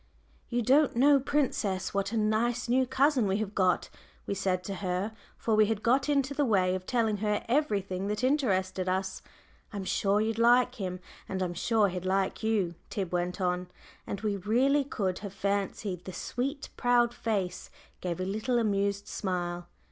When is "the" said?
6.33-6.43, 16.05-16.13